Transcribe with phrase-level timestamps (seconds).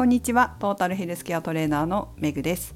[0.00, 0.56] こんにちは。
[0.58, 2.74] トータルヘルスケアトレーナーのめぐです。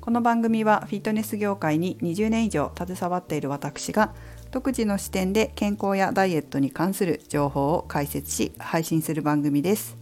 [0.00, 4.14] この番組はフィットネス業界に20年以上携わっている私が
[4.52, 9.96] 独自の視点で健康やダイエットに関する情報を解説し配信する番組です。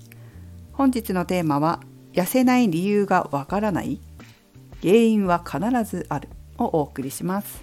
[0.74, 1.80] 本日のテーマは
[2.12, 3.98] 痩せない理由がわからない
[4.82, 5.58] 原因は必
[5.90, 6.28] ずある
[6.58, 7.62] をお送りします。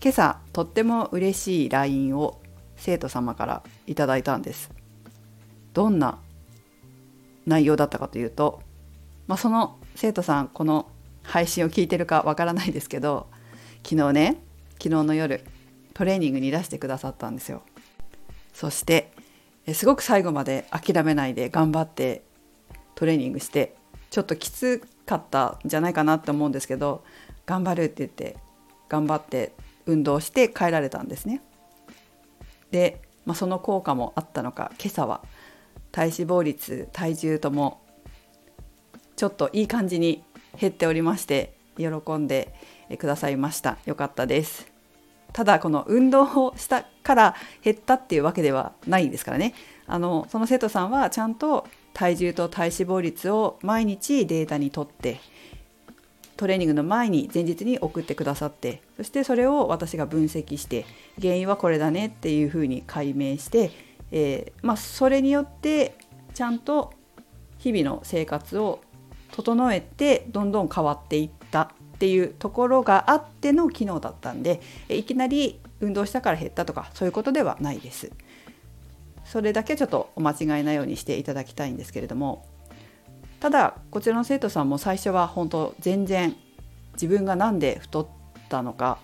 [0.00, 2.40] 今朝とっても嬉しい LINE を
[2.76, 4.70] 生徒様からいただいたんです。
[5.72, 6.20] どんな
[7.46, 8.60] 内容だったかというと、
[9.26, 10.88] まあ、その生徒さんこの
[11.22, 13.26] 配信を聞いてるかわからないですけど
[13.82, 14.42] 昨日ね
[14.74, 15.44] 昨日の夜
[15.94, 17.62] トレーニングに出してくださったんですよ。
[18.52, 19.12] そして
[19.72, 22.22] すごく最後まで諦めないで頑張って
[22.94, 23.74] トレーニングして
[24.10, 27.04] ちょっときつかったんじゃないかなって思うんですけど
[27.46, 28.36] 頑張るって言って
[28.88, 29.52] 頑張って
[29.86, 31.42] 運動して帰られたんですね。
[32.70, 35.22] で、まあ、その効果もあったのか今朝は
[35.96, 37.80] 体脂肪率体重とも
[39.16, 40.22] ちょっといい感じに
[40.60, 41.86] 減っておりまして喜
[42.18, 42.54] んで
[42.98, 43.78] くださいました。
[43.86, 44.70] よかったです。
[45.32, 49.54] ただこの運動をしたから減ったっていうわけではないんですからね。
[49.86, 55.18] あのその生徒さんはちゃんと体重と体脂肪率を毎日データにとって
[56.36, 60.84] トレーニングの前に前日に送ってくださってそしてそれを私が分析して
[61.18, 63.70] 原因はこれだねっていうふうに解明して、
[64.12, 65.96] えー、まあ、それによって
[66.34, 66.92] ちゃんと
[67.58, 68.80] 日々の生活を
[69.32, 78.10] 整えてどんどん変わっていったっていうところがあっての機能だったんでいきなり運動したから減ったとかそういうことではないです。
[79.24, 82.46] それだけちょっとお間違いないようにしていただきたいんですけれども
[83.40, 86.36] ただこちらの生徒さんも最初は本当全然
[86.92, 88.06] 自分が何で太っ
[88.48, 88.98] たのか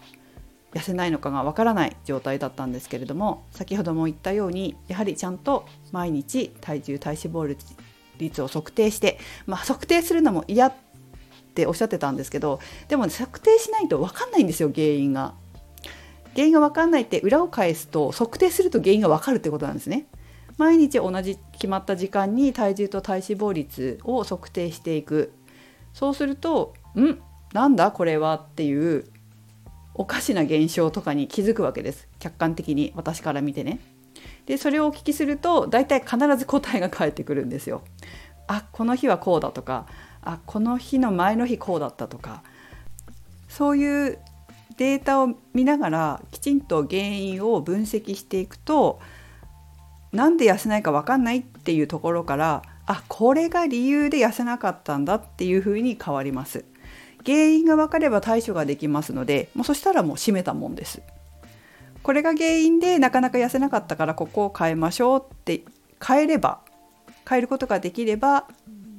[0.74, 7.56] 痩せないのかがわからない状態だったんですけれども先ほども言ったようにやはりちゃんと毎日体重体脂肪
[8.18, 10.72] 率を測定して、まあ、測定するのも嫌っ
[11.54, 15.34] ておっしゃってたんですけどでも、ね、測定しないと分かんないんですよ原因が。
[16.34, 20.06] 原因が分かんないって裏を返すと測定すると原因が分かるってことなんですね。
[20.56, 25.32] 毎日同じ決まった時間に体重と体脂肪率を測定していく
[25.92, 27.18] そうすると「ん
[27.52, 29.04] なんだこれは」っていう
[29.94, 33.80] おかしな現象とかに気づくわけです客観的に私から見てね。
[34.46, 37.82] でそれをお聞きすると大体必ず答えが返ってくるんですよ。
[38.46, 39.86] あこの日はこうだとか
[40.22, 42.42] あこの日の前の日こうだったとか
[43.48, 44.18] そういう
[44.76, 49.00] データを見ながらきちんと原因を分析していくと
[50.12, 56.64] なんで痩せないか分かんないっていうところからあこれが理由で痩せなかったんだっていうふうに変わります。
[57.24, 61.02] 原因が分かれば対処ができますのでもうそしたらもう閉めたもんです。
[62.02, 65.62] これが原因でなかなか痩せなかったからここを変えましょうって
[66.04, 66.60] 変えれば
[67.28, 68.46] 変えることができれば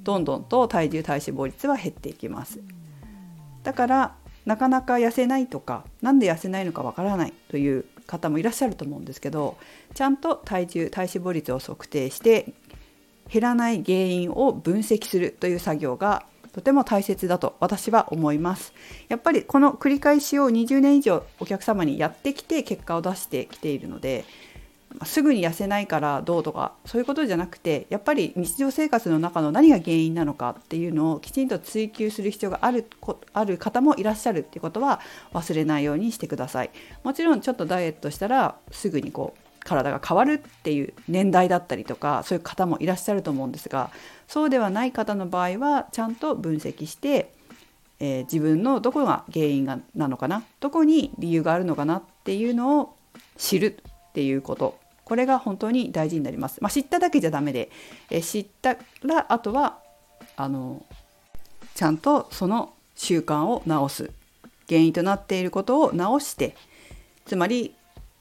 [0.03, 2.59] どんどんと体重体脂肪率は減っていきます
[3.63, 9.57] だからなかなか痩せないとか何で痩せないのかわからないという方もいらっしゃると思うんですけど
[9.93, 12.53] ちゃんと体重体脂肪率を測定して
[13.29, 18.73] 減らない原因を分析するという作業がとても大切だと私は思います
[19.09, 24.25] やっぱりこの繰り返しを20年以上お客様にやってきて結果を出してきているので
[25.05, 32.85] すぐに痩せないからどうとかそういうことじゃなくてやっぱり日常生活の中の何が原因なのかっていうのをきちんと追求する必要がある
[33.33, 34.99] ある方もいらっしゃるっていうことは
[35.33, 36.69] 忘れないようにしてください。
[37.03, 43.91] もちろんちょっとダイエットしたらすぐにこう体が変わるっていう年代だったりとかそういう方もいらっしゃると思うんですが
[44.27, 47.33] そうではない方の場合はちゃんと分析して、
[47.99, 52.95] えー、自分のどこが原因がなのかなどこに理由があるのかなっていうのを
[53.37, 53.77] 知る
[54.09, 56.61] っていうことこれが本当に大事になります。
[56.61, 57.69] まあ、知っただけじゃダメで、
[58.09, 59.79] え知ったらあとは
[60.37, 60.85] あの
[61.75, 64.11] ちゃんとその習慣を直す
[64.69, 66.55] 原因となっていることを直して
[67.25, 67.75] つまり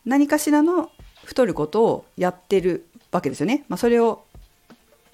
[0.04, 0.90] 何かしらの
[1.32, 3.64] 太ることをやってるわけですよね。
[3.68, 4.22] まあ、それを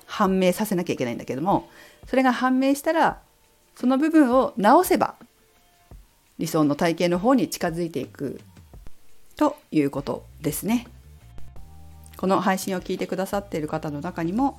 [0.06, 1.68] 判明させなきゃいけないんだけども
[2.06, 3.20] それが判明したら
[3.76, 5.14] その部分を直せば
[6.38, 8.40] 理想の体型の方に近づいていく
[9.36, 10.88] ということですね。
[12.16, 14.58] この配信を聞いてくださっている方の中にも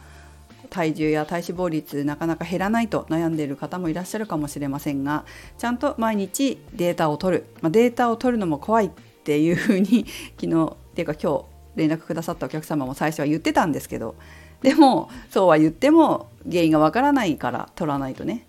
[0.69, 5.25] 体重や体脂肪率なかなか減らないと悩んでいる方もいらっしゃるかもしれませんが
[5.57, 8.89] ちゃんと毎日データを取る、まあ、データを取るのも怖いっ
[9.23, 10.05] ていうふうに
[10.39, 14.15] 昨日ていうか今日連絡くださったお客様も最初は言ってたんですけど
[14.61, 18.45] でもそうは言っても原因がわからないから取らないとね。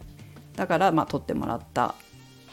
[0.57, 1.95] だからまあ取ってもらった。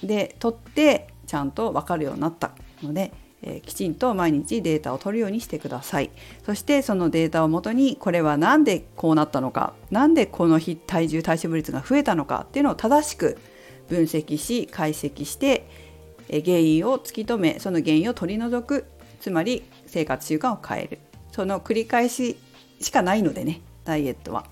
[0.03, 2.51] で取ってちゃんと分かるようになった
[2.83, 3.11] ので
[3.43, 6.09] えー、きちんと毎日データを取るようにしてください。
[6.45, 13.37] そしてそのデータをもとにこれは何でこうなったのか何でこの日体重体脂肪率が増えたのかっていうのを正しく
[13.89, 15.67] 分析し解析して、
[16.29, 18.85] え、原因を突き止めその原因を取り除く
[19.19, 20.99] つまり生活習慣を変える。
[21.31, 22.37] その繰り返し
[22.79, 24.45] しかないのでねダイエットは。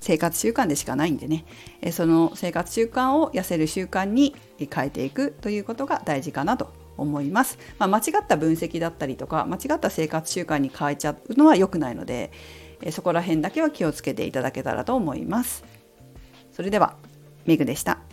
[0.00, 1.44] 生活習慣でしかないんでね
[1.92, 12.32] その生活習慣を痩せる習慣に変えていくということが大事かなと思います、まあ、間違った分析だったりとか間違った生活習慣に変えちゃうのは良くないので
[12.90, 15.64] そこら辺だけは気をつけていただけたらと思います。
[16.52, 16.96] それでは
[17.44, 18.09] メグでした。